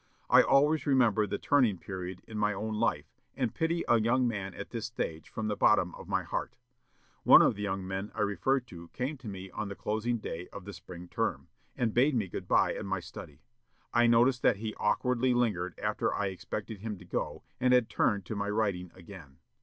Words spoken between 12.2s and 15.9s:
good by at my study. I noticed that he awkwardly lingered